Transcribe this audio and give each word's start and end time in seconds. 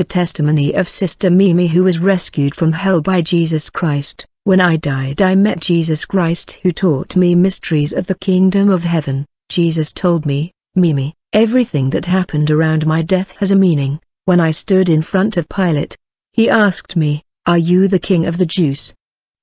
The 0.00 0.04
testimony 0.04 0.72
of 0.72 0.88
Sister 0.88 1.28
Mimi 1.28 1.66
who 1.66 1.84
was 1.84 1.98
rescued 1.98 2.54
from 2.54 2.72
hell 2.72 3.02
by 3.02 3.20
Jesus 3.20 3.68
Christ. 3.68 4.26
When 4.44 4.58
I 4.58 4.76
died 4.76 5.20
I 5.20 5.34
met 5.34 5.60
Jesus 5.60 6.06
Christ 6.06 6.52
who 6.62 6.70
taught 6.70 7.16
me 7.16 7.34
mysteries 7.34 7.92
of 7.92 8.06
the 8.06 8.14
kingdom 8.14 8.70
of 8.70 8.82
heaven. 8.82 9.26
Jesus 9.50 9.92
told 9.92 10.24
me, 10.24 10.52
Mimi, 10.74 11.12
everything 11.34 11.90
that 11.90 12.06
happened 12.06 12.50
around 12.50 12.86
my 12.86 13.02
death 13.02 13.32
has 13.40 13.50
a 13.50 13.56
meaning. 13.56 14.00
When 14.24 14.40
I 14.40 14.52
stood 14.52 14.88
in 14.88 15.02
front 15.02 15.36
of 15.36 15.50
Pilate, 15.50 15.98
he 16.32 16.48
asked 16.48 16.96
me, 16.96 17.22
Are 17.44 17.58
you 17.58 17.86
the 17.86 17.98
king 17.98 18.24
of 18.24 18.38
the 18.38 18.46
Jews? 18.46 18.94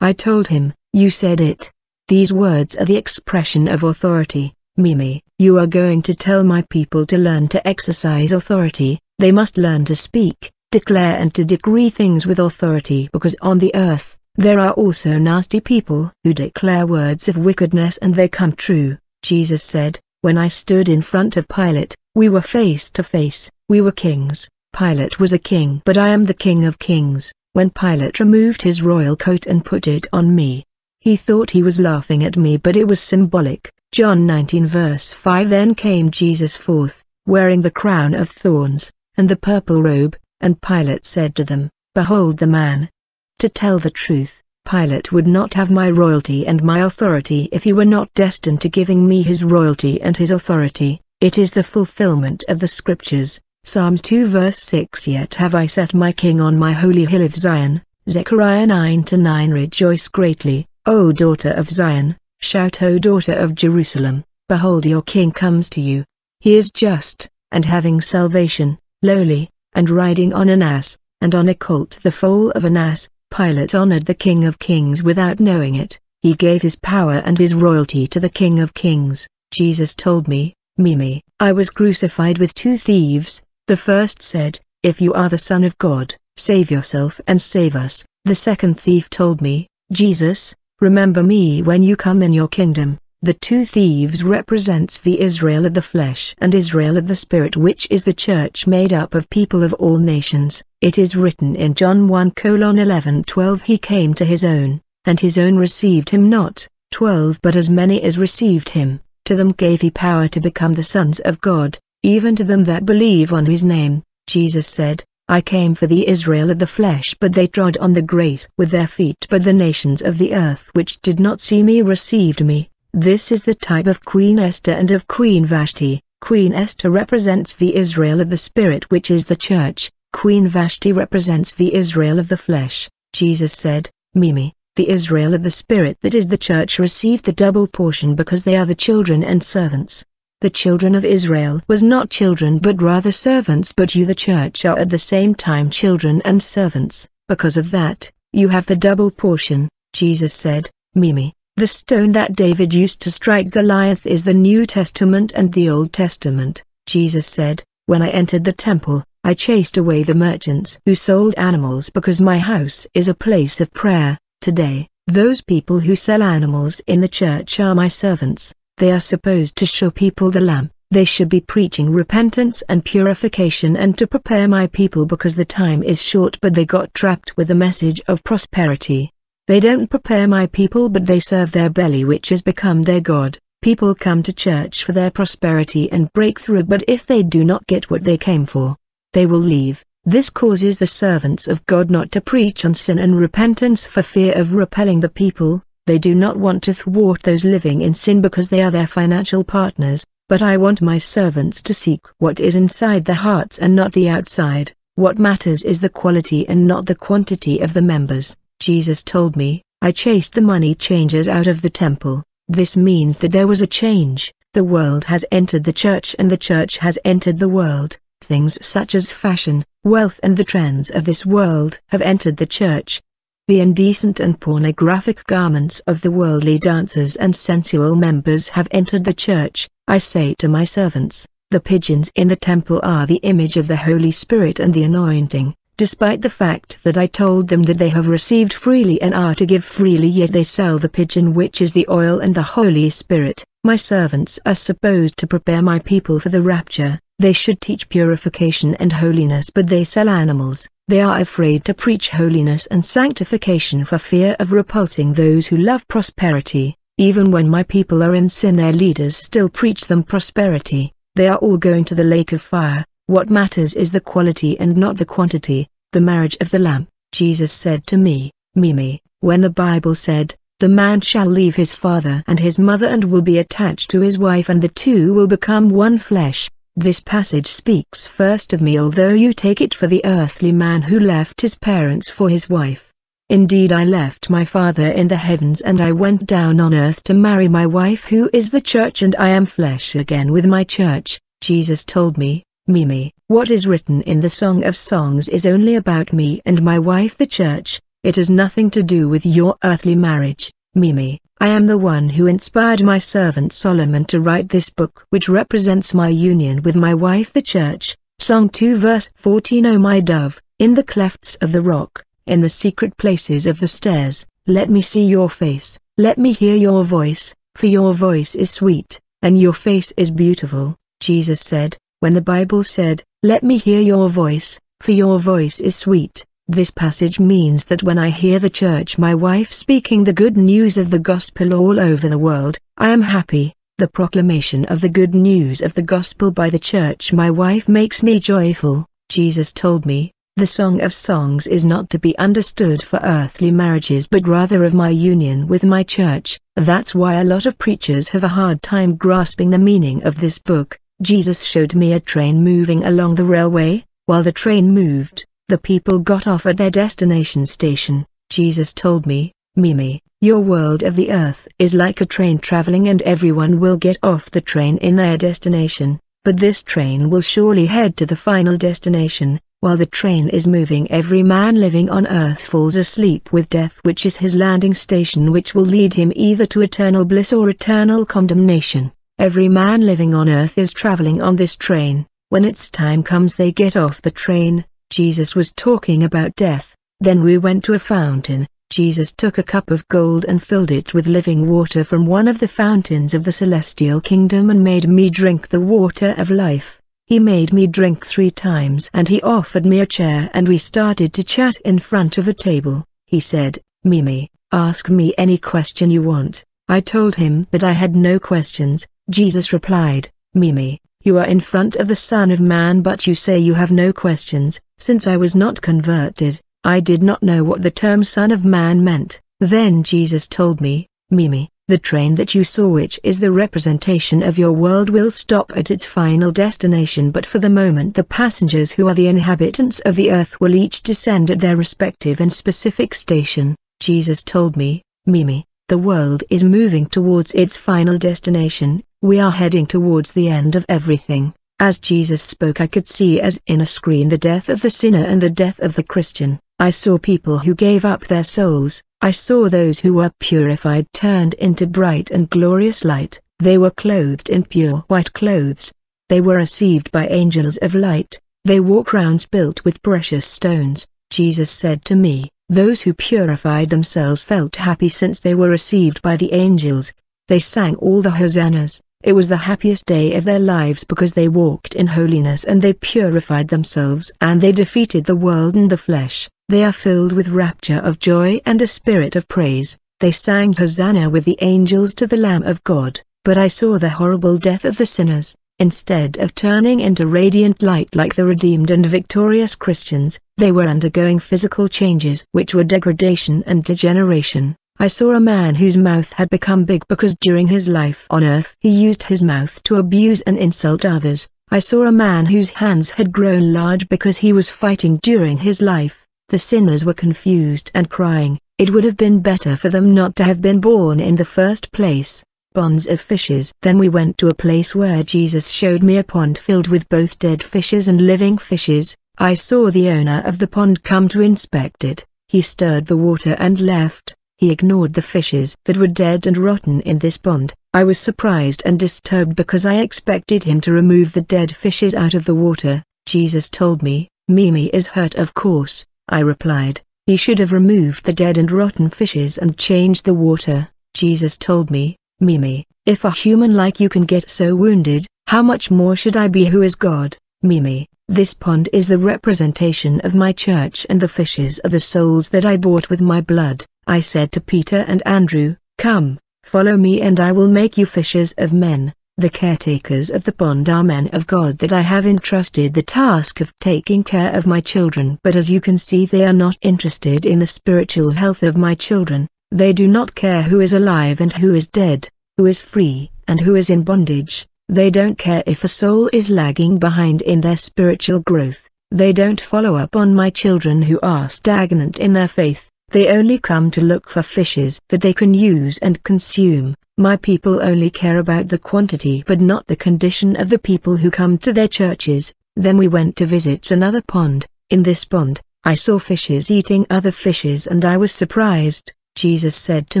I 0.00 0.14
told 0.14 0.48
him, 0.48 0.72
You 0.94 1.10
said 1.10 1.42
it. 1.42 1.70
These 2.08 2.32
words 2.32 2.76
are 2.76 2.86
the 2.86 2.96
expression 2.96 3.68
of 3.68 3.84
authority. 3.84 4.54
Mimi, 4.78 5.22
you 5.38 5.58
are 5.58 5.66
going 5.66 6.00
to 6.00 6.14
tell 6.14 6.42
my 6.42 6.62
people 6.70 7.04
to 7.04 7.18
learn 7.18 7.46
to 7.46 7.68
exercise 7.68 8.32
authority, 8.32 8.98
they 9.18 9.30
must 9.30 9.58
learn 9.58 9.84
to 9.84 9.94
speak, 9.94 10.50
declare 10.70 11.18
and 11.18 11.34
to 11.34 11.44
decree 11.44 11.90
things 11.90 12.26
with 12.26 12.38
authority 12.38 13.10
because 13.12 13.36
on 13.42 13.58
the 13.58 13.74
earth, 13.74 14.16
there 14.36 14.58
are 14.58 14.72
also 14.72 15.18
nasty 15.18 15.60
people 15.60 16.10
who 16.24 16.32
declare 16.32 16.86
words 16.86 17.28
of 17.28 17.36
wickedness 17.36 17.98
and 17.98 18.14
they 18.14 18.28
come 18.28 18.52
true. 18.52 18.96
Jesus 19.22 19.62
said, 19.62 20.00
when 20.22 20.38
I 20.38 20.48
stood 20.48 20.88
in 20.88 21.02
front 21.02 21.36
of 21.36 21.46
Pilate, 21.48 21.94
we 22.14 22.30
were 22.30 22.40
face 22.40 22.88
to 22.92 23.02
face, 23.02 23.50
we 23.68 23.82
were 23.82 23.92
kings. 23.92 24.48
Pilate 24.74 25.20
was 25.20 25.34
a 25.34 25.38
king 25.38 25.82
but 25.84 25.98
I 25.98 26.08
am 26.08 26.24
the 26.24 26.32
king 26.32 26.64
of 26.64 26.78
kings. 26.78 27.30
When 27.52 27.68
Pilate 27.68 28.20
removed 28.20 28.62
his 28.62 28.80
royal 28.80 29.16
coat 29.16 29.44
and 29.46 29.62
put 29.62 29.86
it 29.86 30.06
on 30.14 30.34
me, 30.34 30.64
he 31.06 31.14
thought 31.14 31.52
he 31.52 31.62
was 31.62 31.78
laughing 31.78 32.24
at 32.24 32.36
me 32.36 32.56
but 32.56 32.76
it 32.76 32.88
was 32.88 32.98
symbolic. 32.98 33.72
John 33.92 34.26
19 34.26 34.66
verse 34.66 35.12
5 35.12 35.48
Then 35.48 35.72
came 35.72 36.10
Jesus 36.10 36.56
forth, 36.56 37.04
wearing 37.26 37.62
the 37.62 37.70
crown 37.70 38.12
of 38.12 38.28
thorns, 38.28 38.90
and 39.16 39.28
the 39.28 39.36
purple 39.36 39.84
robe, 39.84 40.16
and 40.40 40.60
Pilate 40.60 41.06
said 41.06 41.36
to 41.36 41.44
them, 41.44 41.70
Behold 41.94 42.38
the 42.38 42.48
man. 42.48 42.90
To 43.38 43.48
tell 43.48 43.78
the 43.78 43.88
truth, 43.88 44.42
Pilate 44.68 45.12
would 45.12 45.28
not 45.28 45.54
have 45.54 45.70
my 45.70 45.88
royalty 45.88 46.44
and 46.44 46.60
my 46.64 46.80
authority 46.80 47.48
if 47.52 47.62
he 47.62 47.72
were 47.72 47.84
not 47.84 48.12
destined 48.14 48.60
to 48.62 48.68
giving 48.68 49.06
me 49.06 49.22
his 49.22 49.44
royalty 49.44 50.02
and 50.02 50.16
his 50.16 50.32
authority. 50.32 51.00
It 51.20 51.38
is 51.38 51.52
the 51.52 51.62
fulfillment 51.62 52.42
of 52.48 52.58
the 52.58 52.66
scriptures. 52.66 53.38
Psalms 53.62 54.02
2 54.02 54.26
verse 54.26 54.58
6 54.58 55.06
Yet 55.06 55.36
have 55.36 55.54
I 55.54 55.68
set 55.68 55.94
my 55.94 56.10
king 56.10 56.40
on 56.40 56.58
my 56.58 56.72
holy 56.72 57.04
hill 57.04 57.22
of 57.22 57.36
Zion. 57.36 57.80
Zechariah 58.10 58.66
9 58.66 59.04
to 59.04 59.16
9 59.16 59.50
Rejoice 59.52 60.08
greatly, 60.08 60.66
O 60.88 61.10
daughter 61.10 61.50
of 61.50 61.68
Zion, 61.68 62.16
Shout 62.38 62.80
O 62.80 62.96
daughter 62.96 63.32
of 63.32 63.56
Jerusalem, 63.56 64.22
behold 64.48 64.86
your 64.86 65.02
king 65.02 65.32
comes 65.32 65.68
to 65.70 65.80
you. 65.80 66.04
He 66.38 66.54
is 66.54 66.70
just, 66.70 67.28
and 67.50 67.64
having 67.64 68.00
salvation, 68.00 68.78
lowly, 69.02 69.50
and 69.74 69.90
riding 69.90 70.32
on 70.32 70.48
an 70.48 70.62
ass, 70.62 70.96
and 71.20 71.34
on 71.34 71.48
a 71.48 71.56
colt 71.56 71.98
the 72.04 72.12
foal 72.12 72.52
of 72.52 72.64
an 72.64 72.76
ass. 72.76 73.08
Pilate 73.32 73.74
honored 73.74 74.06
the 74.06 74.14
King 74.14 74.44
of 74.44 74.60
Kings 74.60 75.02
without 75.02 75.40
knowing 75.40 75.74
it. 75.74 75.98
He 76.22 76.34
gave 76.34 76.62
his 76.62 76.76
power 76.76 77.20
and 77.24 77.36
his 77.36 77.52
royalty 77.52 78.06
to 78.06 78.20
the 78.20 78.28
King 78.30 78.60
of 78.60 78.72
Kings. 78.72 79.26
Jesus 79.50 79.92
told 79.92 80.28
me, 80.28 80.54
Mimi, 80.76 81.20
I 81.40 81.50
was 81.50 81.68
crucified 81.68 82.38
with 82.38 82.54
two 82.54 82.78
thieves. 82.78 83.42
The 83.66 83.76
first 83.76 84.22
said, 84.22 84.60
If 84.84 85.00
you 85.00 85.12
are 85.14 85.28
the 85.28 85.36
Son 85.36 85.64
of 85.64 85.76
God, 85.78 86.14
save 86.36 86.70
yourself 86.70 87.20
and 87.26 87.42
save 87.42 87.74
us. 87.74 88.04
The 88.24 88.36
second 88.36 88.78
thief 88.78 89.10
told 89.10 89.40
me, 89.40 89.66
Jesus, 89.90 90.54
Remember 90.80 91.22
me 91.22 91.62
when 91.62 91.82
you 91.82 91.96
come 91.96 92.22
in 92.22 92.34
your 92.34 92.48
kingdom. 92.48 92.98
The 93.22 93.32
two 93.32 93.64
thieves 93.64 94.22
represents 94.22 95.00
the 95.00 95.20
Israel 95.20 95.64
of 95.64 95.72
the 95.72 95.80
flesh 95.80 96.34
and 96.36 96.54
Israel 96.54 96.98
of 96.98 97.08
the 97.08 97.14
spirit 97.14 97.56
which 97.56 97.88
is 97.90 98.04
the 98.04 98.12
church 98.12 98.66
made 98.66 98.92
up 98.92 99.14
of 99.14 99.30
people 99.30 99.62
of 99.62 99.72
all 99.74 99.96
nations. 99.96 100.62
It 100.82 100.98
is 100.98 101.16
written 101.16 101.56
in 101.56 101.72
John 101.72 102.08
1 102.08 102.32
colon 102.32 102.78
11 102.78 103.24
12 103.24 103.62
He 103.62 103.78
came 103.78 104.12
to 104.14 104.26
his 104.26 104.44
own, 104.44 104.82
and 105.06 105.18
his 105.18 105.38
own 105.38 105.56
received 105.56 106.10
him 106.10 106.28
not. 106.28 106.68
12 106.90 107.40
But 107.40 107.56
as 107.56 107.70
many 107.70 108.02
as 108.02 108.18
received 108.18 108.68
him, 108.68 109.00
to 109.24 109.34
them 109.34 109.52
gave 109.52 109.80
he 109.80 109.90
power 109.90 110.28
to 110.28 110.40
become 110.40 110.74
the 110.74 110.84
sons 110.84 111.20
of 111.20 111.40
God, 111.40 111.78
even 112.02 112.36
to 112.36 112.44
them 112.44 112.64
that 112.64 112.84
believe 112.84 113.32
on 113.32 113.46
his 113.46 113.64
name. 113.64 114.02
Jesus 114.26 114.66
said, 114.66 115.02
I 115.28 115.40
came 115.40 115.74
for 115.74 115.88
the 115.88 116.06
Israel 116.06 116.50
of 116.50 116.60
the 116.60 116.68
flesh 116.68 117.16
but 117.18 117.32
they 117.32 117.48
trod 117.48 117.76
on 117.78 117.94
the 117.94 118.00
grace 118.00 118.46
with 118.56 118.70
their 118.70 118.86
feet 118.86 119.26
but 119.28 119.42
the 119.42 119.52
nations 119.52 120.00
of 120.00 120.18
the 120.18 120.32
earth 120.32 120.70
which 120.74 121.00
did 121.02 121.18
not 121.18 121.40
see 121.40 121.64
me 121.64 121.82
received 121.82 122.44
me. 122.44 122.70
This 122.92 123.32
is 123.32 123.42
the 123.42 123.54
type 123.54 123.88
of 123.88 124.04
Queen 124.04 124.38
Esther 124.38 124.70
and 124.70 124.92
of 124.92 125.08
Queen 125.08 125.44
Vashti. 125.44 126.00
Queen 126.20 126.52
Esther 126.52 126.90
represents 126.90 127.56
the 127.56 127.74
Israel 127.74 128.20
of 128.20 128.30
the 128.30 128.38
spirit 128.38 128.88
which 128.88 129.10
is 129.10 129.26
the 129.26 129.34
church. 129.34 129.90
Queen 130.12 130.46
Vashti 130.46 130.92
represents 130.92 131.56
the 131.56 131.74
Israel 131.74 132.20
of 132.20 132.28
the 132.28 132.36
flesh. 132.36 132.88
Jesus 133.12 133.52
said, 133.52 133.90
Mimi, 134.14 134.52
the 134.76 134.88
Israel 134.88 135.34
of 135.34 135.42
the 135.42 135.50
spirit 135.50 135.98
that 136.02 136.14
is 136.14 136.28
the 136.28 136.38
church 136.38 136.78
received 136.78 137.24
the 137.24 137.32
double 137.32 137.66
portion 137.66 138.14
because 138.14 138.44
they 138.44 138.56
are 138.56 138.66
the 138.66 138.76
children 138.76 139.24
and 139.24 139.42
servants 139.42 140.04
the 140.42 140.50
children 140.50 140.94
of 140.94 141.04
Israel 141.04 141.62
was 141.66 141.82
not 141.82 142.10
children 142.10 142.58
but 142.58 142.82
rather 142.82 143.10
servants 143.10 143.72
but 143.72 143.94
you 143.94 144.04
the 144.04 144.14
church 144.14 144.66
are 144.66 144.78
at 144.78 144.90
the 144.90 144.98
same 144.98 145.34
time 145.34 145.70
children 145.70 146.20
and 146.26 146.42
servants, 146.42 147.08
because 147.26 147.56
of 147.56 147.70
that, 147.70 148.10
you 148.34 148.48
have 148.48 148.66
the 148.66 148.76
double 148.76 149.10
portion, 149.10 149.66
Jesus 149.94 150.34
said, 150.34 150.68
Mimi, 150.94 151.32
the 151.56 151.66
stone 151.66 152.12
that 152.12 152.36
David 152.36 152.74
used 152.74 153.00
to 153.00 153.10
strike 153.10 153.50
Goliath 153.50 154.04
is 154.06 154.24
the 154.24 154.34
New 154.34 154.66
Testament 154.66 155.32
and 155.34 155.50
the 155.52 155.70
Old 155.70 155.90
Testament, 155.94 156.62
Jesus 156.86 157.26
said, 157.26 157.62
when 157.86 158.02
I 158.02 158.10
entered 158.10 158.44
the 158.44 158.52
temple, 158.52 159.02
I 159.24 159.32
chased 159.32 159.78
away 159.78 160.02
the 160.02 160.14
merchants 160.14 160.78
who 160.84 160.94
sold 160.94 161.34
animals 161.36 161.88
because 161.88 162.20
my 162.20 162.38
house 162.38 162.86
is 162.92 163.08
a 163.08 163.14
place 163.14 163.60
of 163.62 163.72
prayer, 163.72 164.18
today, 164.42 164.86
those 165.06 165.40
people 165.40 165.80
who 165.80 165.96
sell 165.96 166.22
animals 166.22 166.80
in 166.86 167.00
the 167.00 167.08
church 167.08 167.58
are 167.58 167.74
my 167.74 167.88
servants, 167.88 168.52
they 168.78 168.92
are 168.92 169.00
supposed 169.00 169.56
to 169.56 169.64
show 169.64 169.90
people 169.90 170.30
the 170.30 170.40
Lamb. 170.40 170.70
They 170.90 171.04
should 171.04 171.28
be 171.28 171.40
preaching 171.40 171.90
repentance 171.90 172.62
and 172.68 172.84
purification 172.84 173.76
and 173.76 173.96
to 173.98 174.06
prepare 174.06 174.46
my 174.46 174.66
people 174.66 175.06
because 175.06 175.34
the 175.34 175.44
time 175.44 175.82
is 175.82 176.02
short 176.02 176.38
but 176.40 176.54
they 176.54 176.64
got 176.64 176.94
trapped 176.94 177.36
with 177.36 177.48
the 177.48 177.54
message 177.54 178.00
of 178.06 178.22
prosperity. 178.22 179.10
They 179.48 179.60
don't 179.60 179.88
prepare 179.88 180.28
my 180.28 180.46
people 180.46 180.88
but 180.88 181.06
they 181.06 181.20
serve 181.20 181.52
their 181.52 181.70
belly 181.70 182.04
which 182.04 182.28
has 182.28 182.42
become 182.42 182.82
their 182.82 183.00
God. 183.00 183.38
People 183.62 183.94
come 183.94 184.22
to 184.22 184.32
church 184.32 184.84
for 184.84 184.92
their 184.92 185.10
prosperity 185.10 185.90
and 185.90 186.12
breakthrough 186.12 186.62
but 186.62 186.84
if 186.86 187.06
they 187.06 187.22
do 187.22 187.44
not 187.44 187.66
get 187.66 187.90
what 187.90 188.04
they 188.04 188.18
came 188.18 188.44
for, 188.44 188.76
they 189.12 189.26
will 189.26 189.40
leave. 189.40 189.82
This 190.04 190.30
causes 190.30 190.78
the 190.78 190.86
servants 190.86 191.48
of 191.48 191.66
God 191.66 191.90
not 191.90 192.12
to 192.12 192.20
preach 192.20 192.64
on 192.64 192.74
sin 192.74 193.00
and 193.00 193.16
repentance 193.16 193.86
for 193.86 194.02
fear 194.02 194.34
of 194.34 194.54
repelling 194.54 195.00
the 195.00 195.08
people, 195.08 195.64
they 195.86 195.98
do 195.98 196.14
not 196.14 196.36
want 196.36 196.62
to 196.64 196.74
thwart 196.74 197.22
those 197.22 197.44
living 197.44 197.80
in 197.80 197.94
sin 197.94 198.20
because 198.20 198.48
they 198.48 198.60
are 198.60 198.72
their 198.72 198.86
financial 198.86 199.44
partners, 199.44 200.04
but 200.28 200.42
I 200.42 200.56
want 200.56 200.82
my 200.82 200.98
servants 200.98 201.62
to 201.62 201.72
seek 201.72 202.00
what 202.18 202.40
is 202.40 202.56
inside 202.56 203.04
their 203.04 203.14
hearts 203.14 203.58
and 203.58 203.76
not 203.76 203.92
the 203.92 204.08
outside. 204.08 204.72
What 204.96 205.18
matters 205.18 205.62
is 205.62 205.80
the 205.80 205.88
quality 205.88 206.48
and 206.48 206.66
not 206.66 206.86
the 206.86 206.96
quantity 206.96 207.60
of 207.60 207.72
the 207.72 207.82
members. 207.82 208.36
Jesus 208.58 209.04
told 209.04 209.36
me, 209.36 209.62
I 209.80 209.92
chased 209.92 210.34
the 210.34 210.40
money 210.40 210.74
changers 210.74 211.28
out 211.28 211.46
of 211.46 211.62
the 211.62 211.70
temple. 211.70 212.24
This 212.48 212.76
means 212.76 213.20
that 213.20 213.30
there 213.30 213.46
was 213.46 213.62
a 213.62 213.66
change. 213.66 214.32
The 214.54 214.64
world 214.64 215.04
has 215.04 215.24
entered 215.30 215.64
the 215.64 215.72
church 215.72 216.16
and 216.18 216.30
the 216.30 216.36
church 216.36 216.78
has 216.78 216.98
entered 217.04 217.38
the 217.38 217.48
world. 217.48 217.98
Things 218.22 218.58
such 218.66 218.94
as 218.96 219.12
fashion, 219.12 219.64
wealth 219.84 220.18
and 220.22 220.36
the 220.36 220.44
trends 220.44 220.90
of 220.90 221.04
this 221.04 221.24
world 221.24 221.78
have 221.88 222.02
entered 222.02 222.38
the 222.38 222.46
church, 222.46 223.00
the 223.48 223.60
indecent 223.60 224.18
and 224.18 224.40
pornographic 224.40 225.24
garments 225.26 225.78
of 225.86 226.00
the 226.00 226.10
worldly 226.10 226.58
dancers 226.58 227.14
and 227.14 227.36
sensual 227.36 227.94
members 227.94 228.48
have 228.48 228.66
entered 228.72 229.04
the 229.04 229.14
church. 229.14 229.68
I 229.86 229.98
say 229.98 230.34
to 230.40 230.48
my 230.48 230.64
servants, 230.64 231.28
the 231.52 231.60
pigeons 231.60 232.10
in 232.16 232.26
the 232.26 232.34
temple 232.34 232.80
are 232.82 233.06
the 233.06 233.20
image 233.22 233.56
of 233.56 233.68
the 233.68 233.76
Holy 233.76 234.10
Spirit 234.10 234.58
and 234.58 234.74
the 234.74 234.82
anointing, 234.82 235.54
despite 235.76 236.22
the 236.22 236.28
fact 236.28 236.78
that 236.82 236.98
I 236.98 237.06
told 237.06 237.46
them 237.46 237.62
that 237.62 237.78
they 237.78 237.90
have 237.90 238.08
received 238.08 238.52
freely 238.52 239.00
and 239.00 239.14
are 239.14 239.36
to 239.36 239.46
give 239.46 239.64
freely 239.64 240.08
yet 240.08 240.32
they 240.32 240.42
sell 240.42 240.80
the 240.80 240.88
pigeon 240.88 241.32
which 241.32 241.62
is 241.62 241.72
the 241.72 241.86
oil 241.88 242.18
and 242.18 242.34
the 242.34 242.42
Holy 242.42 242.90
Spirit. 242.90 243.44
My 243.62 243.76
servants 243.76 244.40
are 244.44 244.56
supposed 244.56 245.16
to 245.18 245.28
prepare 245.28 245.62
my 245.62 245.78
people 245.78 246.18
for 246.18 246.30
the 246.30 246.42
rapture, 246.42 246.98
they 247.18 247.32
should 247.32 247.60
teach 247.60 247.88
purification 247.88 248.74
and 248.76 248.92
holiness 248.92 249.48
but 249.50 249.66
they 249.66 249.82
sell 249.82 250.08
animals, 250.08 250.68
they 250.88 251.00
are 251.00 251.20
afraid 251.20 251.64
to 251.64 251.72
preach 251.72 252.10
holiness 252.10 252.66
and 252.66 252.84
sanctification 252.84 253.84
for 253.84 253.98
fear 253.98 254.36
of 254.38 254.52
repulsing 254.52 255.12
those 255.12 255.46
who 255.46 255.56
love 255.56 255.86
prosperity. 255.88 256.76
Even 256.98 257.30
when 257.30 257.48
my 257.48 257.62
people 257.62 258.02
are 258.02 258.14
in 258.14 258.28
sin 258.28 258.56
their 258.56 258.72
leaders 258.72 259.16
still 259.16 259.48
preach 259.48 259.86
them 259.86 260.02
prosperity. 260.02 260.92
They 261.14 261.28
are 261.28 261.38
all 261.38 261.56
going 261.56 261.84
to 261.86 261.94
the 261.94 262.04
lake 262.04 262.32
of 262.32 262.42
fire. 262.42 262.84
What 263.06 263.30
matters 263.30 263.74
is 263.74 263.90
the 263.90 264.00
quality 264.00 264.58
and 264.60 264.76
not 264.76 264.96
the 264.96 265.04
quantity, 265.04 265.68
the 265.92 266.00
marriage 266.00 266.36
of 266.40 266.50
the 266.50 266.58
Lamb. 266.58 266.88
Jesus 267.12 267.52
said 267.52 267.86
to 267.86 267.96
me, 267.96 268.30
Mimi, 268.54 269.00
when 269.20 269.40
the 269.40 269.50
Bible 269.50 269.94
said, 269.94 270.34
the 270.58 270.68
man 270.68 271.02
shall 271.02 271.26
leave 271.26 271.54
his 271.54 271.72
father 271.72 272.22
and 272.26 272.40
his 272.40 272.58
mother 272.58 272.86
and 272.86 273.04
will 273.04 273.20
be 273.20 273.38
attached 273.38 273.90
to 273.90 274.00
his 274.00 274.18
wife 274.18 274.48
and 274.48 274.62
the 274.62 274.68
two 274.68 275.12
will 275.12 275.26
become 275.26 275.68
one 275.68 275.98
flesh, 275.98 276.50
This 276.78 277.00
passage 277.00 277.46
speaks 277.46 278.06
first 278.06 278.52
of 278.52 278.60
me 278.60 278.78
although 278.78 279.14
you 279.14 279.32
take 279.32 279.62
it 279.62 279.72
for 279.72 279.86
the 279.86 280.04
earthly 280.04 280.52
man 280.52 280.82
who 280.82 281.00
left 281.00 281.40
his 281.40 281.54
parents 281.54 282.10
for 282.10 282.28
his 282.28 282.50
wife. 282.50 282.92
Indeed 283.30 283.72
I 283.72 283.84
left 283.84 284.28
my 284.28 284.44
father 284.44 284.90
in 284.90 285.08
the 285.08 285.16
heavens 285.16 285.62
and 285.62 285.80
I 285.80 285.92
went 285.92 286.26
down 286.26 286.60
on 286.60 286.74
earth 286.74 287.02
to 287.04 287.14
marry 287.14 287.48
my 287.48 287.64
wife 287.64 288.04
who 288.04 288.28
is 288.30 288.50
the 288.50 288.60
church 288.60 289.00
and 289.00 289.16
I 289.16 289.30
am 289.30 289.46
flesh 289.46 289.94
again 289.94 290.30
with 290.32 290.44
my 290.44 290.64
church. 290.64 291.18
Jesus 291.40 291.82
told 291.82 292.18
me, 292.18 292.42
Mimi, 292.66 293.14
what 293.28 293.50
is 293.50 293.66
written 293.66 294.02
in 294.02 294.20
the 294.20 294.28
Song 294.28 294.62
of 294.62 294.76
Songs 294.76 295.30
is 295.30 295.46
only 295.46 295.76
about 295.76 296.12
me 296.12 296.42
and 296.44 296.60
my 296.60 296.78
wife 296.78 297.16
the 297.16 297.26
church, 297.26 297.80
it 298.02 298.16
has 298.16 298.28
nothing 298.28 298.70
to 298.72 298.82
do 298.82 299.08
with 299.08 299.24
your 299.24 299.56
earthly 299.64 299.94
marriage, 299.94 300.52
Mimi. 300.74 301.22
I 301.38 301.48
am 301.48 301.66
the 301.66 301.76
one 301.76 302.08
who 302.08 302.26
inspired 302.26 302.82
my 302.82 302.98
servant 302.98 303.52
Solomon 303.52 304.06
to 304.06 304.20
write 304.20 304.48
this 304.48 304.70
book 304.70 305.06
which 305.10 305.28
represents 305.28 305.92
my 305.92 306.08
union 306.08 306.62
with 306.62 306.76
my 306.76 306.94
wife 306.94 307.32
the 307.32 307.42
church. 307.42 307.94
Song 308.18 308.48
2 308.48 308.76
verse 308.78 309.10
14 309.16 309.66
O 309.66 309.78
my 309.78 310.00
dove, 310.00 310.40
in 310.58 310.74
the 310.74 310.82
clefts 310.82 311.34
of 311.36 311.52
the 311.52 311.60
rock, 311.60 312.02
in 312.26 312.40
the 312.40 312.48
secret 312.48 312.96
places 312.96 313.46
of 313.46 313.60
the 313.60 313.68
stairs, 313.68 314.24
let 314.46 314.70
me 314.70 314.80
see 314.80 315.04
your 315.04 315.28
face, 315.28 315.78
let 315.98 316.16
me 316.16 316.32
hear 316.32 316.56
your 316.56 316.82
voice, 316.84 317.34
for 317.54 317.66
your 317.66 317.92
voice 317.92 318.34
is 318.34 318.50
sweet, 318.50 318.98
and 319.20 319.38
your 319.38 319.52
face 319.52 319.92
is 319.98 320.10
beautiful. 320.10 320.74
Jesus 321.00 321.40
said, 321.40 321.76
when 322.00 322.14
the 322.14 322.22
Bible 322.22 322.64
said, 322.64 323.02
Let 323.22 323.42
me 323.42 323.58
hear 323.58 323.82
your 323.82 324.08
voice, 324.08 324.58
for 324.80 324.92
your 324.92 325.18
voice 325.18 325.60
is 325.60 325.76
sweet, 325.76 326.24
this 326.48 326.70
passage 326.70 327.18
means 327.18 327.64
that 327.64 327.82
when 327.82 327.98
I 327.98 328.08
hear 328.08 328.38
the 328.38 328.48
church 328.48 328.98
my 328.98 329.16
wife 329.16 329.52
speaking 329.52 330.04
the 330.04 330.12
good 330.12 330.36
news 330.36 330.78
of 330.78 330.90
the 330.90 330.98
gospel 330.98 331.52
all 331.54 331.80
over 331.80 332.08
the 332.08 332.18
world, 332.18 332.56
I 332.76 332.90
am 332.90 333.02
happy. 333.02 333.52
The 333.78 333.88
proclamation 333.88 334.64
of 334.66 334.80
the 334.80 334.88
good 334.88 335.12
news 335.12 335.60
of 335.60 335.74
the 335.74 335.82
gospel 335.82 336.30
by 336.30 336.48
the 336.48 336.58
church 336.58 337.12
my 337.12 337.32
wife 337.32 337.68
makes 337.68 338.00
me 338.00 338.20
joyful. 338.20 338.86
Jesus 339.08 339.52
told 339.52 339.84
me, 339.84 340.12
the 340.36 340.46
Song 340.46 340.80
of 340.82 340.94
Songs 340.94 341.48
is 341.48 341.64
not 341.64 341.90
to 341.90 341.98
be 341.98 342.16
understood 342.16 342.80
for 342.80 343.00
earthly 343.02 343.50
marriages 343.50 344.06
but 344.06 344.28
rather 344.28 344.62
of 344.62 344.72
my 344.72 344.90
union 344.90 345.48
with 345.48 345.64
my 345.64 345.82
church. 345.82 346.38
That's 346.54 346.94
why 346.94 347.14
a 347.14 347.24
lot 347.24 347.46
of 347.46 347.58
preachers 347.58 348.08
have 348.10 348.22
a 348.22 348.28
hard 348.28 348.62
time 348.62 348.94
grasping 348.94 349.50
the 349.50 349.58
meaning 349.58 350.04
of 350.04 350.20
this 350.20 350.38
book. 350.38 350.78
Jesus 351.02 351.42
showed 351.42 351.74
me 351.74 351.92
a 351.92 352.00
train 352.00 352.44
moving 352.44 352.84
along 352.84 353.16
the 353.16 353.24
railway, 353.24 353.84
while 354.06 354.22
the 354.22 354.30
train 354.30 354.70
moved, 354.72 355.26
the 355.48 355.58
people 355.58 356.00
got 356.00 356.26
off 356.26 356.44
at 356.44 356.56
their 356.56 356.72
destination 356.72 357.46
station. 357.46 358.04
Jesus 358.30 358.72
told 358.72 359.06
me, 359.06 359.30
Mimi, 359.54 360.00
your 360.20 360.40
world 360.40 360.82
of 360.82 360.96
the 360.96 361.12
earth 361.12 361.46
is 361.60 361.72
like 361.72 362.00
a 362.00 362.04
train 362.04 362.38
traveling 362.38 362.88
and 362.88 363.00
everyone 363.02 363.60
will 363.60 363.76
get 363.76 363.96
off 364.02 364.28
the 364.28 364.40
train 364.40 364.76
in 364.78 364.96
their 364.96 365.16
destination, 365.16 366.00
but 366.24 366.36
this 366.36 366.64
train 366.64 367.10
will 367.10 367.20
surely 367.20 367.64
head 367.64 367.96
to 367.96 368.06
the 368.06 368.16
final 368.16 368.56
destination, 368.56 369.38
while 369.60 369.76
the 369.76 369.86
train 369.86 370.28
is 370.30 370.48
moving 370.48 370.90
every 370.90 371.22
man 371.22 371.60
living 371.60 371.88
on 371.90 372.08
earth 372.08 372.44
falls 372.44 372.74
asleep 372.74 373.32
with 373.32 373.48
death 373.48 373.78
which 373.82 374.04
is 374.04 374.16
his 374.16 374.34
landing 374.34 374.74
station 374.74 375.30
which 375.30 375.54
will 375.54 375.62
lead 375.62 375.94
him 375.94 376.12
either 376.16 376.46
to 376.46 376.62
eternal 376.62 377.04
bliss 377.04 377.32
or 377.32 377.48
eternal 377.48 378.04
condemnation. 378.04 378.90
Every 379.20 379.48
man 379.48 379.86
living 379.86 380.12
on 380.12 380.28
earth 380.28 380.58
is 380.58 380.72
traveling 380.72 381.22
on 381.22 381.36
this 381.36 381.54
train. 381.54 382.04
When 382.30 382.44
its 382.44 382.68
time 382.68 383.04
comes 383.04 383.36
they 383.36 383.52
get 383.52 383.76
off 383.76 384.02
the 384.02 384.10
train. 384.10 384.64
Jesus 384.90 385.34
was 385.34 385.52
talking 385.52 386.04
about 386.04 386.36
death. 386.36 386.74
Then 387.00 387.22
we 387.22 387.38
went 387.38 387.64
to 387.64 387.74
a 387.74 387.78
fountain. 387.78 388.46
Jesus 388.70 389.12
took 389.12 389.38
a 389.38 389.42
cup 389.42 389.70
of 389.70 389.86
gold 389.88 390.24
and 390.24 390.42
filled 390.42 390.70
it 390.70 390.94
with 390.94 391.06
living 391.06 391.48
water 391.48 391.84
from 391.84 392.06
one 392.06 392.28
of 392.28 392.38
the 392.38 392.48
fountains 392.48 393.14
of 393.14 393.24
the 393.24 393.32
celestial 393.32 394.00
kingdom 394.00 394.50
and 394.50 394.62
made 394.62 394.88
me 394.88 395.10
drink 395.10 395.48
the 395.48 395.60
water 395.60 396.14
of 396.18 396.30
life. 396.30 396.80
He 397.06 397.18
made 397.18 397.52
me 397.52 397.66
drink 397.66 398.04
three 398.04 398.30
times 398.30 398.90
and 398.92 399.08
he 399.08 399.22
offered 399.22 399.64
me 399.64 399.80
a 399.80 399.86
chair 399.86 400.30
and 400.34 400.48
we 400.48 400.58
started 400.58 401.12
to 401.12 401.22
chat 401.22 401.60
in 401.60 401.78
front 401.78 402.18
of 402.18 402.26
a 402.26 402.34
table. 402.34 402.84
He 403.06 403.20
said, 403.20 403.58
Mimi, 403.84 404.30
ask 404.52 404.88
me 404.88 405.14
any 405.16 405.38
question 405.38 405.90
you 405.90 406.02
want. 406.02 406.44
I 406.68 406.80
told 406.80 407.14
him 407.14 407.46
that 407.52 407.62
I 407.62 407.72
had 407.72 407.94
no 407.94 408.18
questions, 408.18 408.86
Jesus 409.08 409.52
replied, 409.52 410.10
Mimi, 410.34 410.80
you 411.06 411.16
are 411.18 411.26
in 411.26 411.38
front 411.38 411.76
of 411.76 411.86
the 411.86 411.96
Son 411.96 412.32
of 412.32 412.40
Man 412.40 412.82
but 412.82 413.06
you 413.06 413.14
say 413.14 413.38
you 413.38 413.54
have 413.54 413.70
no 413.70 413.92
questions. 413.92 414.60
Since 414.76 415.06
I 415.06 415.16
was 415.16 415.36
not 415.36 415.62
converted, 415.62 416.40
I 416.64 416.80
did 416.80 417.02
not 417.02 417.22
know 417.22 417.44
what 417.44 417.62
the 417.62 417.70
term 417.70 418.02
Son 418.02 418.32
of 418.32 418.44
Man 418.44 418.82
meant. 418.82 419.20
Then 419.38 419.84
Jesus 419.84 420.26
told 420.26 420.60
me, 420.60 420.88
Mimi, 421.10 421.48
the 421.68 421.78
train 421.78 422.16
that 422.16 422.34
you 422.34 422.42
saw 422.42 422.66
which 422.66 422.98
is 423.04 423.18
the 423.20 423.30
representation 423.30 424.22
of 424.22 424.38
your 424.38 424.52
world 424.52 424.90
will 424.90 425.10
stop 425.10 425.52
at 425.54 425.70
its 425.70 425.84
final 425.84 426.32
destination 426.32 427.10
but 427.10 427.24
for 427.24 427.38
the 427.38 427.48
moment 427.48 427.94
the 427.94 428.04
passengers 428.04 428.72
who 428.72 428.88
are 428.88 428.94
the 428.94 429.06
inhabitants 429.06 429.78
of 429.80 429.94
the 429.94 430.10
earth 430.10 430.40
will 430.40 430.54
each 430.54 430.82
descend 430.82 431.30
at 431.30 431.38
their 431.38 431.56
respective 431.56 432.20
and 432.20 432.32
specific 432.32 432.94
station. 432.94 433.54
Jesus 433.78 434.24
told 434.24 434.56
me, 434.56 434.82
Mimi, 435.06 435.44
the 435.68 435.78
world 435.78 436.22
is 436.30 436.44
moving 436.44 436.86
towards 436.86 437.32
its 437.34 437.56
final 437.56 437.98
destination, 437.98 438.82
we 439.06 439.20
are 439.20 439.30
heading 439.30 439.64
towards 439.64 440.10
the 440.10 440.28
end 440.28 440.56
of 440.56 440.66
everything. 440.68 441.32
As 441.60 441.78
Jesus 441.78 442.20
spoke 442.20 442.60
I 442.60 442.66
could 442.66 442.88
see 442.88 443.20
as 443.20 443.40
in 443.46 443.60
a 443.60 443.66
screen 443.66 444.08
the 444.08 444.18
death 444.18 444.48
of 444.48 444.60
the 444.60 444.68
sinner 444.68 445.04
and 445.04 445.20
the 445.22 445.30
death 445.30 445.60
of 445.60 445.74
the 445.76 445.84
Christian. 445.84 446.40
I 446.58 446.70
saw 446.70 446.98
people 446.98 447.38
who 447.38 447.54
gave 447.54 447.84
up 447.84 448.04
their 448.04 448.24
souls, 448.24 448.82
I 449.00 449.12
saw 449.12 449.48
those 449.48 449.78
who 449.78 449.94
were 449.94 450.10
purified 450.18 450.92
turned 450.92 451.34
into 451.34 451.68
bright 451.68 452.10
and 452.10 452.28
glorious 452.28 452.84
light, 452.84 453.20
they 453.38 453.58
were 453.58 453.70
clothed 453.70 454.28
in 454.28 454.42
pure 454.42 454.78
white 454.88 455.12
clothes. 455.12 455.70
They 456.08 456.20
were 456.20 456.38
received 456.38 456.90
by 456.90 457.06
angels 457.06 457.58
of 457.58 457.76
light, 457.76 458.18
they 458.44 458.58
wore 458.58 458.82
crowns 458.82 459.24
built 459.24 459.64
with 459.64 459.82
precious 459.82 460.26
stones. 460.26 460.84
Jesus 461.10 461.48
said 461.48 461.84
to 461.84 461.94
me, 461.94 462.28
those 462.48 462.82
who 462.82 462.92
purified 462.92 463.70
themselves 463.70 464.20
felt 464.20 464.56
happy 464.56 464.88
since 464.88 465.20
they 465.20 465.34
were 465.36 465.48
received 465.48 466.02
by 466.02 466.16
the 466.16 466.32
angels. 466.32 466.92
They 467.28 467.38
sang 467.38 467.76
all 467.76 468.02
the 468.02 468.10
hosannas. 468.10 468.80
It 469.02 469.12
was 469.12 469.28
the 469.28 469.36
happiest 469.36 469.86
day 469.86 470.14
of 470.14 470.24
their 470.24 470.38
lives 470.38 470.82
because 470.82 471.12
they 471.12 471.28
walked 471.28 471.74
in 471.74 471.86
holiness 471.86 472.44
and 472.44 472.60
they 472.60 472.72
purified 472.72 473.48
themselves 473.48 474.10
and 474.20 474.40
they 474.40 474.52
defeated 474.52 475.04
the 475.04 475.14
world 475.14 475.54
and 475.54 475.70
the 475.70 475.76
flesh. 475.76 476.28
They 476.48 476.64
are 476.64 476.72
filled 476.72 477.12
with 477.12 477.28
rapture 477.28 477.78
of 477.78 477.98
joy 477.98 478.40
and 478.46 478.60
a 478.60 478.66
spirit 478.66 479.14
of 479.14 479.28
praise. 479.28 479.76
They 480.00 480.12
sang 480.12 480.54
Hosanna 480.54 481.08
with 481.08 481.24
the 481.24 481.38
angels 481.40 481.94
to 481.94 482.06
the 482.06 482.16
Lamb 482.16 482.42
of 482.42 482.64
God. 482.64 483.00
But 483.24 483.38
I 483.38 483.48
saw 483.48 483.78
the 483.78 483.90
horrible 483.90 484.38
death 484.38 484.64
of 484.64 484.76
the 484.76 484.86
sinners. 484.86 485.36
Instead 485.58 486.18
of 486.18 486.34
turning 486.34 486.80
into 486.80 487.06
radiant 487.06 487.62
light 487.62 487.94
like 487.94 488.14
the 488.14 488.26
redeemed 488.26 488.70
and 488.70 488.84
victorious 488.84 489.54
Christians, 489.54 490.18
they 490.36 490.52
were 490.52 490.66
undergoing 490.66 491.18
physical 491.18 491.68
changes 491.68 492.24
which 492.32 492.54
were 492.54 492.64
degradation 492.64 493.42
and 493.46 493.62
degeneration. 493.62 494.56
I 494.78 494.88
saw 494.88 495.14
a 495.14 495.20
man 495.20 495.54
whose 495.54 495.78
mouth 495.78 496.12
had 496.12 496.28
become 496.28 496.64
big 496.64 496.86
because 496.86 497.14
during 497.14 497.48
his 497.48 497.66
life 497.66 498.06
on 498.10 498.22
earth 498.22 498.54
he 498.60 498.68
used 498.68 499.04
his 499.04 499.22
mouth 499.22 499.62
to 499.62 499.76
abuse 499.76 500.20
and 500.22 500.36
insult 500.36 500.84
others. 500.84 501.26
I 501.50 501.60
saw 501.60 501.86
a 501.86 501.92
man 501.92 502.26
whose 502.26 502.50
hands 502.50 502.90
had 502.90 503.10
grown 503.10 503.54
large 503.54 503.88
because 503.88 504.18
he 504.18 504.34
was 504.34 504.50
fighting 504.50 505.00
during 505.02 505.38
his 505.38 505.62
life. 505.62 506.06
The 506.28 506.38
sinners 506.38 506.84
were 506.84 506.92
confused 506.92 507.70
and 507.74 507.88
crying, 507.88 508.38
it 508.58 508.68
would 508.70 508.84
have 508.84 508.98
been 508.98 509.20
better 509.20 509.56
for 509.56 509.70
them 509.70 509.94
not 509.94 510.14
to 510.16 510.24
have 510.24 510.42
been 510.42 510.60
born 510.60 511.00
in 511.00 511.16
the 511.16 511.24
first 511.24 511.72
place 511.72 512.22
ponds 512.52 512.86
of 512.86 513.00
fishes. 513.00 513.52
Then 513.62 513.78
we 513.78 513.88
went 513.88 514.18
to 514.18 514.28
a 514.28 514.34
place 514.34 514.74
where 514.74 515.02
Jesus 515.02 515.48
showed 515.48 515.82
me 515.82 515.96
a 515.96 516.04
pond 516.04 516.36
filled 516.36 516.68
with 516.68 516.88
both 516.90 517.18
dead 517.18 517.42
fishes 517.42 517.88
and 517.88 518.02
living 518.02 518.36
fishes. 518.36 518.94
I 519.16 519.32
saw 519.34 519.70
the 519.70 519.88
owner 519.88 520.22
of 520.26 520.38
the 520.38 520.46
pond 520.46 520.82
come 520.82 521.08
to 521.08 521.22
inspect 521.22 521.82
it. 521.82 522.04
He 522.28 522.42
stirred 522.42 522.86
the 522.86 522.96
water 522.96 523.36
and 523.38 523.58
left. 523.58 524.14
He 524.38 524.50
ignored 524.50 524.92
the 524.92 525.00
fishes 525.00 525.56
that 525.64 525.78
were 525.78 525.86
dead 525.86 526.26
and 526.26 526.36
rotten 526.36 526.82
in 526.82 526.98
this 526.98 527.16
pond. 527.16 527.54
I 527.72 527.84
was 527.84 527.98
surprised 527.98 528.62
and 528.66 528.78
disturbed 528.78 529.34
because 529.34 529.64
I 529.64 529.76
expected 529.76 530.44
him 530.44 530.60
to 530.60 530.72
remove 530.72 531.12
the 531.12 531.22
dead 531.22 531.56
fishes 531.56 531.94
out 531.94 532.12
of 532.12 532.26
the 532.26 532.34
water. 532.34 532.82
Jesus 533.06 533.48
told 533.48 533.82
me, 533.82 534.08
Mimi 534.28 534.66
is 534.74 534.88
hurt 534.88 535.14
of 535.14 535.32
course, 535.32 535.86
I 536.10 536.20
replied. 536.20 536.82
He 537.06 537.16
should 537.16 537.38
have 537.38 537.52
removed 537.52 538.04
the 538.04 538.12
dead 538.12 538.36
and 538.36 538.52
rotten 538.52 538.90
fishes 538.90 539.38
and 539.38 539.56
changed 539.56 540.04
the 540.04 540.12
water. 540.12 540.68
Jesus 540.92 541.38
told 541.38 541.70
me, 541.70 541.96
Mimi, 542.20 542.66
if 542.84 543.04
a 543.04 543.12
human 543.12 543.54
like 543.54 543.80
you 543.80 543.88
can 543.88 544.04
get 544.04 544.28
so 544.28 544.54
wounded, 544.54 545.06
how 545.28 545.40
much 545.40 545.70
more 545.70 545.96
should 545.96 546.16
I 546.16 546.28
be 546.28 546.44
who 546.44 546.60
is 546.60 546.74
God? 546.74 547.16
Mimi, 547.42 547.88
this 548.08 548.34
pond 548.34 548.68
is 548.72 548.86
the 548.86 548.98
representation 548.98 550.00
of 550.00 550.14
my 550.14 550.32
church 550.32 550.86
and 550.90 551.00
the 551.00 551.08
fishes 551.08 551.58
are 551.64 551.70
the 551.70 551.80
souls 551.80 552.28
that 552.28 552.44
I 552.44 552.56
bought 552.56 552.90
with 552.90 553.00
my 553.00 553.20
blood. 553.20 553.64
I 553.88 554.00
said 554.00 554.32
to 554.32 554.40
Peter 554.40 554.84
and 554.88 555.00
Andrew, 555.06 555.54
Come, 555.78 556.18
follow 556.42 556.76
me 556.76 557.00
and 557.02 557.20
I 557.20 557.30
will 557.30 557.46
make 557.46 557.78
you 557.78 557.86
fishers 557.86 558.34
of 558.36 558.52
men. 558.52 558.92
The 559.16 559.30
caretakers 559.30 560.10
of 560.10 560.24
the 560.24 560.32
pond 560.32 560.68
are 560.68 560.82
men 560.82 561.08
of 561.12 561.26
God 561.26 561.58
that 561.58 561.72
I 561.72 561.82
have 561.82 562.04
entrusted 562.04 562.74
the 562.74 562.82
task 562.82 563.40
of 563.40 563.52
taking 563.60 564.02
care 564.02 564.34
of 564.34 564.46
my 564.46 564.60
children. 564.60 565.18
But 565.22 565.36
as 565.36 565.50
you 565.50 565.60
can 565.60 565.78
see 565.78 566.04
they 566.04 566.26
are 566.26 566.32
not 566.32 566.58
interested 566.62 567.26
in 567.26 567.38
the 567.38 567.46
spiritual 567.46 568.10
health 568.10 568.42
of 568.42 568.56
my 568.56 568.74
children. 568.74 569.28
They 569.52 569.72
do 569.72 569.86
not 569.86 570.16
care 570.16 570.42
who 570.42 570.60
is 570.60 570.72
alive 570.72 571.20
and 571.20 571.32
who 571.32 571.54
is 571.54 571.68
dead, 571.68 572.08
who 572.36 572.46
is 572.46 572.60
free 572.60 573.10
and 573.28 573.40
who 573.40 573.54
is 573.54 573.70
in 573.70 573.84
bondage. 573.84 574.46
They 574.68 574.90
don't 574.90 575.16
care 575.16 575.44
if 575.46 575.62
a 575.62 575.68
soul 575.68 576.10
is 576.12 576.28
lagging 576.28 576.78
behind 576.78 577.22
in 577.22 577.40
their 577.40 577.56
spiritual 577.56 578.18
growth. 578.20 578.68
They 578.90 579.12
don't 579.12 579.40
follow 579.40 579.76
up 579.76 579.94
on 579.94 580.12
my 580.12 580.30
children 580.30 580.82
who 580.82 580.98
are 581.04 581.30
stagnant 581.30 582.00
in 582.00 582.12
their 582.12 582.28
faith. 582.28 582.68
They 582.90 583.08
only 583.08 583.38
come 583.38 583.70
to 583.72 583.82
look 583.82 584.08
for 584.08 584.22
fishes 584.22 584.80
that 584.88 585.00
they 585.00 585.12
can 585.12 585.34
use 585.34 585.76
and 585.78 586.02
consume. 586.02 586.74
My 586.96 587.16
people 587.16 587.60
only 587.60 587.90
care 587.90 588.18
about 588.18 588.48
the 588.48 588.58
quantity 588.58 589.22
but 589.26 589.40
not 589.40 589.66
the 589.66 589.76
condition 589.76 590.34
of 590.36 590.48
the 590.48 590.58
people 590.58 590.96
who 590.96 591.10
come 591.10 591.36
to 591.38 591.52
their 591.52 591.68
churches. 591.68 592.32
Then 592.54 592.78
we 592.78 592.88
went 592.88 593.16
to 593.16 593.26
visit 593.26 593.70
another 593.70 594.00
pond. 594.00 594.46
In 594.70 594.82
this 594.82 595.04
pond, 595.04 595.42
I 595.64 595.74
saw 595.74 595.98
fishes 595.98 596.50
eating 596.50 596.86
other 596.88 597.10
fishes 597.10 597.66
and 597.66 597.84
I 597.84 597.98
was 597.98 598.12
surprised. 598.12 598.92
Jesus 599.14 599.54
said 599.54 599.90
to 599.90 600.00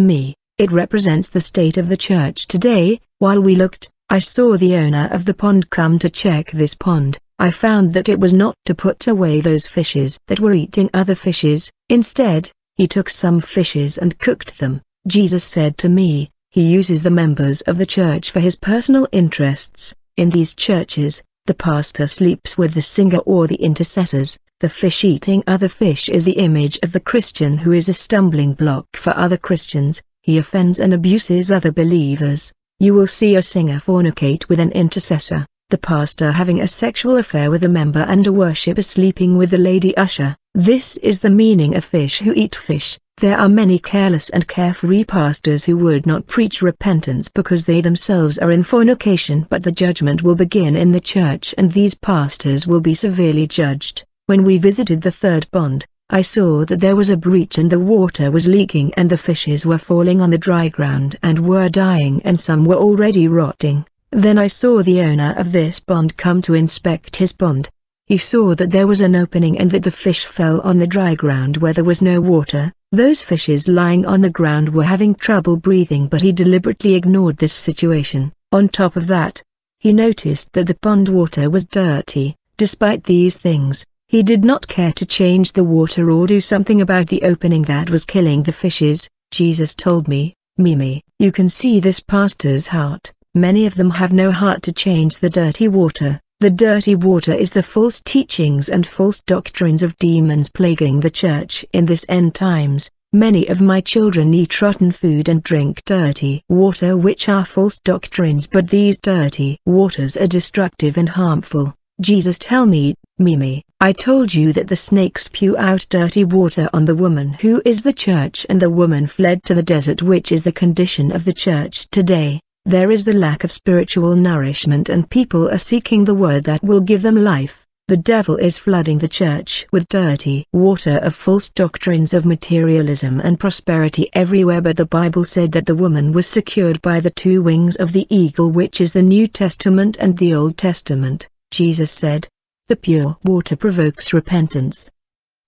me, 0.00 0.34
it 0.56 0.72
represents 0.72 1.28
the 1.28 1.40
state 1.40 1.76
of 1.76 1.88
the 1.88 1.98
church 1.98 2.46
today. 2.46 3.00
While 3.18 3.42
we 3.42 3.56
looked, 3.56 3.90
I 4.08 4.20
saw 4.20 4.56
the 4.56 4.76
owner 4.76 5.08
of 5.12 5.26
the 5.26 5.34
pond 5.34 5.68
come 5.68 5.98
to 5.98 6.08
check 6.08 6.50
this 6.52 6.72
pond. 6.72 7.18
I 7.38 7.50
found 7.50 7.92
that 7.92 8.08
it 8.08 8.20
was 8.20 8.32
not 8.32 8.54
to 8.64 8.74
put 8.74 9.06
away 9.06 9.42
those 9.42 9.66
fishes 9.66 10.18
that 10.28 10.40
were 10.40 10.54
eating 10.54 10.88
other 10.94 11.14
fishes. 11.14 11.70
Instead, 11.90 12.50
he 12.76 12.86
took 12.86 13.08
some 13.08 13.40
fishes 13.40 13.96
and 13.96 14.18
cooked 14.18 14.58
them. 14.58 14.82
Jesus 15.06 15.44
said 15.44 15.78
to 15.78 15.88
me, 15.88 16.30
he 16.50 16.62
uses 16.62 17.02
the 17.02 17.10
members 17.10 17.60
of 17.62 17.78
the 17.78 17.86
church 17.86 18.30
for 18.30 18.40
his 18.40 18.54
personal 18.54 19.08
interests. 19.12 19.94
In 20.16 20.30
these 20.30 20.54
churches, 20.54 21.22
the 21.46 21.54
pastor 21.54 22.06
sleeps 22.06 22.58
with 22.58 22.74
the 22.74 22.82
singer 22.82 23.18
or 23.18 23.46
the 23.46 23.56
intercessors. 23.56 24.38
The 24.60 24.68
fish 24.68 25.04
eating 25.04 25.42
other 25.46 25.68
fish 25.68 26.08
is 26.08 26.24
the 26.24 26.38
image 26.38 26.78
of 26.82 26.92
the 26.92 27.00
Christian 27.00 27.58
who 27.58 27.72
is 27.72 27.88
a 27.88 27.94
stumbling 27.94 28.52
block 28.52 28.86
for 28.94 29.16
other 29.16 29.36
Christians. 29.36 30.02
He 30.22 30.38
offends 30.38 30.80
and 30.80 30.92
abuses 30.92 31.52
other 31.52 31.72
believers. 31.72 32.52
You 32.78 32.92
will 32.94 33.06
see 33.06 33.36
a 33.36 33.42
singer 33.42 33.78
fornicate 33.78 34.48
with 34.48 34.60
an 34.60 34.72
intercessor, 34.72 35.46
the 35.68 35.78
pastor 35.78 36.30
having 36.30 36.60
a 36.60 36.68
sexual 36.68 37.16
affair 37.16 37.50
with 37.50 37.64
a 37.64 37.68
member 37.68 38.06
and 38.08 38.24
a 38.28 38.32
worshipper 38.32 38.82
sleeping 38.82 39.36
with 39.36 39.50
the 39.50 39.58
lady 39.58 39.96
usher. 39.96 40.36
This 40.54 40.96
is 40.98 41.18
the 41.18 41.28
meaning 41.28 41.74
of 41.74 41.84
fish 41.84 42.20
who 42.20 42.32
eat 42.36 42.54
fish. 42.54 42.96
There 43.16 43.36
are 43.36 43.48
many 43.48 43.80
careless 43.80 44.28
and 44.28 44.46
carefree 44.46 45.02
pastors 45.02 45.64
who 45.64 45.76
would 45.78 46.06
not 46.06 46.28
preach 46.28 46.62
repentance 46.62 47.26
because 47.26 47.64
they 47.64 47.80
themselves 47.80 48.38
are 48.38 48.52
in 48.52 48.62
fornication 48.62 49.44
but 49.50 49.64
the 49.64 49.72
judgment 49.72 50.22
will 50.22 50.36
begin 50.36 50.76
in 50.76 50.92
the 50.92 51.00
church 51.00 51.52
and 51.58 51.72
these 51.72 51.94
pastors 51.94 52.68
will 52.68 52.80
be 52.80 52.94
severely 52.94 53.48
judged. 53.48 54.04
When 54.26 54.44
we 54.44 54.58
visited 54.58 55.02
the 55.02 55.10
third 55.10 55.50
pond, 55.50 55.84
I 56.10 56.22
saw 56.22 56.64
that 56.66 56.78
there 56.78 56.94
was 56.94 57.10
a 57.10 57.16
breach 57.16 57.58
and 57.58 57.68
the 57.68 57.80
water 57.80 58.30
was 58.30 58.46
leaking 58.46 58.94
and 58.94 59.10
the 59.10 59.18
fishes 59.18 59.66
were 59.66 59.78
falling 59.78 60.20
on 60.20 60.30
the 60.30 60.38
dry 60.38 60.68
ground 60.68 61.16
and 61.24 61.40
were 61.40 61.68
dying 61.68 62.22
and 62.24 62.38
some 62.38 62.64
were 62.64 62.76
already 62.76 63.26
rotting. 63.26 63.84
Then 64.12 64.38
I 64.38 64.46
saw 64.46 64.82
the 64.82 65.00
owner 65.00 65.34
of 65.36 65.52
this 65.52 65.80
pond 65.80 66.16
come 66.16 66.40
to 66.42 66.54
inspect 66.54 67.16
his 67.16 67.32
pond. 67.32 67.68
He 68.06 68.18
saw 68.18 68.54
that 68.54 68.70
there 68.70 68.86
was 68.86 69.00
an 69.00 69.16
opening 69.16 69.58
and 69.58 69.70
that 69.72 69.82
the 69.82 69.90
fish 69.90 70.24
fell 70.24 70.60
on 70.60 70.78
the 70.78 70.86
dry 70.86 71.16
ground 71.16 71.56
where 71.56 71.72
there 71.72 71.82
was 71.82 72.00
no 72.00 72.20
water. 72.20 72.72
Those 72.92 73.20
fishes 73.20 73.66
lying 73.66 74.06
on 74.06 74.20
the 74.20 74.30
ground 74.30 74.68
were 74.68 74.84
having 74.84 75.16
trouble 75.16 75.56
breathing 75.56 76.06
but 76.06 76.22
he 76.22 76.30
deliberately 76.32 76.94
ignored 76.94 77.36
this 77.36 77.52
situation. 77.52 78.32
On 78.52 78.68
top 78.68 78.94
of 78.94 79.08
that, 79.08 79.42
he 79.80 79.92
noticed 79.92 80.52
that 80.52 80.68
the 80.68 80.76
pond 80.76 81.08
water 81.08 81.50
was 81.50 81.66
dirty. 81.66 82.36
Despite 82.56 83.02
these 83.02 83.38
things, 83.38 83.84
he 84.06 84.22
did 84.22 84.44
not 84.44 84.68
care 84.68 84.92
to 84.92 85.04
change 85.04 85.52
the 85.52 85.64
water 85.64 86.12
or 86.12 86.28
do 86.28 86.40
something 86.40 86.80
about 86.80 87.08
the 87.08 87.22
opening 87.22 87.62
that 87.62 87.90
was 87.90 88.04
killing 88.04 88.44
the 88.44 88.52
fishes. 88.52 89.08
Jesus 89.32 89.74
told 89.74 90.06
me, 90.06 90.34
Mimi, 90.56 91.02
you 91.18 91.32
can 91.32 91.48
see 91.48 91.80
this 91.80 91.98
pastor's 91.98 92.68
heart. 92.68 93.12
Many 93.36 93.66
of 93.66 93.74
them 93.74 93.90
have 93.90 94.14
no 94.14 94.32
heart 94.32 94.62
to 94.62 94.72
change 94.72 95.18
the 95.18 95.28
dirty 95.28 95.68
water. 95.68 96.18
The 96.40 96.48
dirty 96.48 96.94
water 96.94 97.34
is 97.34 97.50
the 97.50 97.62
false 97.62 98.00
teachings 98.00 98.70
and 98.70 98.86
false 98.86 99.20
doctrines 99.20 99.82
of 99.82 99.94
demons 99.98 100.48
plaguing 100.48 101.00
the 101.00 101.10
church 101.10 101.62
in 101.74 101.84
this 101.84 102.06
end 102.08 102.34
times. 102.34 102.90
Many 103.12 103.46
of 103.48 103.60
my 103.60 103.82
children 103.82 104.32
eat 104.32 104.62
rotten 104.62 104.90
food 104.90 105.28
and 105.28 105.42
drink 105.42 105.82
dirty 105.84 106.44
water 106.48 106.96
which 106.96 107.28
are 107.28 107.44
false 107.44 107.78
doctrines 107.78 108.46
but 108.46 108.70
these 108.70 108.96
dirty 108.96 109.58
waters 109.66 110.16
are 110.16 110.26
destructive 110.26 110.96
and 110.96 111.10
harmful. 111.10 111.74
Jesus 112.00 112.38
tell 112.38 112.64
me, 112.64 112.94
Mimi, 113.18 113.62
I 113.82 113.92
told 113.92 114.32
you 114.32 114.54
that 114.54 114.68
the 114.68 114.76
snakes 114.76 115.24
spew 115.24 115.58
out 115.58 115.84
dirty 115.90 116.24
water 116.24 116.70
on 116.72 116.86
the 116.86 116.94
woman 116.94 117.34
who 117.34 117.60
is 117.66 117.82
the 117.82 117.92
church 117.92 118.46
and 118.48 118.62
the 118.62 118.70
woman 118.70 119.06
fled 119.06 119.42
to 119.42 119.52
the 119.52 119.62
desert 119.62 120.00
which 120.00 120.32
is 120.32 120.42
the 120.42 120.52
condition 120.52 121.12
of 121.12 121.26
the 121.26 121.34
church 121.34 121.86
today. 121.90 122.40
There 122.68 122.90
is 122.90 123.04
the 123.04 123.12
lack 123.12 123.44
of 123.44 123.52
spiritual 123.52 124.16
nourishment 124.16 124.88
and 124.88 125.08
people 125.08 125.48
are 125.48 125.56
seeking 125.56 126.04
the 126.04 126.16
word 126.16 126.42
that 126.44 126.64
will 126.64 126.80
give 126.80 127.00
them 127.00 127.14
life. 127.14 127.64
The 127.86 127.96
devil 127.96 128.34
is 128.38 128.58
flooding 128.58 128.98
the 128.98 129.06
church 129.06 129.64
with 129.70 129.88
dirty 129.88 130.48
water 130.52 130.98
of 131.00 131.14
false 131.14 131.48
doctrines 131.48 132.12
of 132.12 132.26
materialism 132.26 133.20
and 133.20 133.38
prosperity 133.38 134.10
everywhere 134.14 134.60
but 134.60 134.76
the 134.76 134.84
Bible 134.84 135.24
said 135.24 135.52
that 135.52 135.66
the 135.66 135.76
woman 135.76 136.10
was 136.10 136.26
secured 136.26 136.82
by 136.82 136.98
the 136.98 137.10
two 137.10 137.40
wings 137.40 137.76
of 137.76 137.92
the 137.92 138.04
eagle 138.10 138.50
which 138.50 138.80
is 138.80 138.92
the 138.92 139.00
New 139.00 139.28
Testament 139.28 139.96
and 140.00 140.18
the 140.18 140.34
Old 140.34 140.58
Testament. 140.58 141.28
Jesus 141.52 141.92
said, 141.92 142.26
the 142.66 142.74
pure 142.74 143.16
water 143.22 143.54
provokes 143.54 144.12
repentance, 144.12 144.90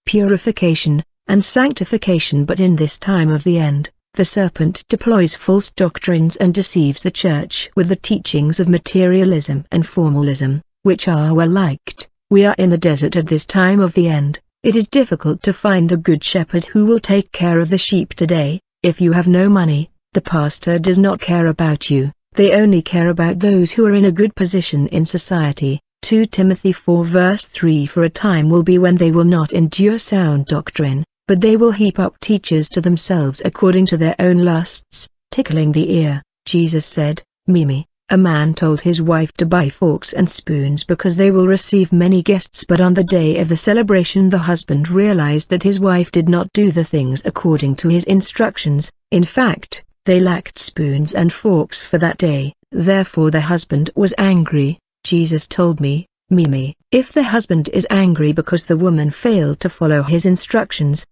purification, 0.06 1.02
and 1.26 1.44
sanctification 1.44 2.44
but 2.44 2.60
in 2.60 2.76
this 2.76 2.96
time 2.96 3.28
of 3.28 3.42
the 3.42 3.58
end, 3.58 3.90
the 4.18 4.25
serpent 4.25 4.84
deploys 4.88 5.37
false 5.37 5.70
doctrines 5.70 6.34
and 6.38 6.52
deceives 6.52 7.04
the 7.04 7.10
church 7.25 7.70
with 7.76 7.87
the 7.87 7.94
teachings 7.94 8.58
of 8.58 8.68
materialism 8.68 9.64
and 9.70 9.87
formalism, 9.87 10.60
which 10.82 11.06
are 11.06 11.32
well 11.32 11.48
liked. 11.48 12.08
We 12.28 12.44
are 12.44 12.56
in 12.58 12.68
the 12.68 12.78
desert 12.78 13.14
at 13.14 13.28
this 13.28 13.46
time 13.46 13.78
of 13.78 13.94
the 13.94 14.08
end. 14.08 14.40
It 14.64 14.75
is 14.75 14.88
difficult 14.88 15.40
to 15.42 15.52
find 15.52 15.92
a 15.92 15.96
good 15.96 16.25
shepherd 16.25 16.64
who 16.64 16.84
will 16.84 16.98
take 16.98 17.30
care 17.30 17.60
of 17.60 17.70
the 17.70 17.78
sheep 17.78 18.12
today. 18.14 18.58
If 18.82 19.00
you 19.00 19.12
have 19.12 19.28
no 19.28 19.48
money, 19.48 19.88
the 20.14 20.20
pastor 20.20 20.80
does 20.80 20.98
not 20.98 21.20
care 21.20 21.46
about 21.46 21.88
you. 21.88 22.10
They 22.32 22.54
only 22.54 22.82
care 22.82 23.10
about 23.10 23.38
those 23.38 23.70
who 23.70 23.87
are 23.87 23.94
in 23.94 24.06
a 24.06 24.18
good 24.20 24.34
position 24.34 24.88
in 24.88 25.04
society. 25.04 25.78
2 26.02 26.26
Timothy 26.26 26.72
4 26.72 27.04
verse 27.04 27.46
3 27.46 27.87
For 27.87 28.02
a 28.02 28.10
time 28.10 28.48
will 28.48 28.64
be 28.64 28.78
when 28.78 28.96
they 28.96 29.12
will 29.12 29.30
not 29.38 29.52
endure 29.52 30.00
sound 30.00 30.46
doctrine, 30.46 31.04
but 31.28 31.42
they 31.42 31.58
will 31.58 31.70
heap 31.70 31.99
up 31.99 32.18
teachers 32.20 32.70
to 32.70 32.80
themselves 32.80 33.42
according 33.44 33.85
to 33.85 33.99
their 33.99 34.16
own 34.18 34.38
lusts, 34.38 35.06
tickling 35.30 35.70
the 35.70 35.92
ear. 35.92 36.23
Jesus 36.47 36.87
said, 36.87 37.23
Mimi, 37.47 37.87
a 38.08 38.16
man 38.16 38.54
told 38.54 38.80
his 38.80 39.02
wife 39.02 39.30
to 39.35 39.44
buy 39.44 39.68
forks 39.68 40.14
and 40.14 40.28
spoons 40.28 40.82
because 40.82 41.18
they 41.18 41.30
will 41.30 41.47
receive 41.47 41.92
many 41.92 42.23
guests 42.23 42.64
but 42.64 42.80
on 42.80 42.94
the 42.94 43.04
day 43.04 43.37
of 43.37 43.50
the 43.50 43.56
celebration 43.56 44.30
the 44.30 44.38
husband 44.38 44.88
realized 44.88 45.50
that 45.50 45.62
his 45.62 45.78
wife 45.78 46.11
did 46.11 46.30
not 46.30 46.50
do 46.54 46.73
the 46.73 46.85
things 46.85 47.20
according 47.26 47.76
to 47.76 47.88
his 47.88 48.04
instructions, 48.04 48.90
in 49.11 49.23
fact, 49.23 49.85
they 50.06 50.20
lacked 50.20 50.58
spoons 50.58 51.12
and 51.12 51.30
forks 51.30 51.85
for 51.85 51.99
that 51.99 52.16
day, 52.16 52.54
therefore 52.73 53.30
the 53.30 53.42
husband 53.42 53.90
was 53.94 54.14
angry. 54.16 54.78
Jesus 55.04 55.47
told 55.47 55.78
me, 55.78 56.06
Mimi, 56.30 56.75
if 56.90 57.12
the 57.12 57.23
husband 57.23 57.68
is 57.75 57.87
angry 57.90 58.32
because 58.32 58.64
the 58.64 58.76
woman 58.78 59.11
failed 59.11 59.61
to 59.61 59.68
follow 59.68 60.02
his 60.02 60.25
instructions, 60.25 61.04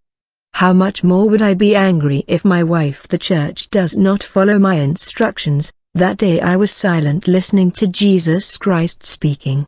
how 0.56 0.72
much 0.72 1.04
more 1.04 1.28
would 1.28 1.42
I 1.42 1.52
be 1.52 1.76
angry 1.76 2.24
if 2.26 2.42
my 2.42 2.62
wife 2.62 3.06
the 3.08 3.18
church 3.18 3.68
does 3.68 3.94
not 3.94 4.22
follow 4.22 4.58
my 4.58 4.76
instructions? 4.76 5.70
That 5.92 6.16
day 6.16 6.40
I 6.40 6.56
was 6.56 6.72
silent 6.72 7.28
listening 7.28 7.72
to 7.72 7.86
Jesus 7.86 8.56
Christ 8.56 9.04
speaking. 9.04 9.66